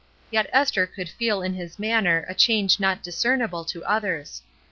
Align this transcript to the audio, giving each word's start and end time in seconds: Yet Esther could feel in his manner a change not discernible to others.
Yet 0.31 0.49
Esther 0.51 0.87
could 0.87 1.07
feel 1.09 1.43
in 1.43 1.53
his 1.53 1.77
manner 1.77 2.25
a 2.27 2.33
change 2.33 2.79
not 2.79 3.03
discernible 3.03 3.63
to 3.65 3.85
others. 3.85 4.41